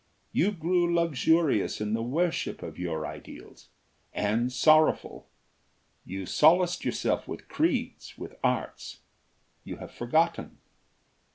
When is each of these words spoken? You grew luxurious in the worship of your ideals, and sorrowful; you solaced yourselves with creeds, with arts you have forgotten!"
You 0.31 0.51
grew 0.51 0.91
luxurious 0.95 1.79
in 1.79 1.93
the 1.93 2.01
worship 2.01 2.63
of 2.63 2.79
your 2.79 3.05
ideals, 3.05 3.69
and 4.13 4.51
sorrowful; 4.51 5.27
you 6.03 6.25
solaced 6.25 6.83
yourselves 6.83 7.27
with 7.27 7.47
creeds, 7.47 8.17
with 8.17 8.33
arts 8.43 9.01
you 9.63 9.75
have 9.77 9.91
forgotten!" 9.91 10.57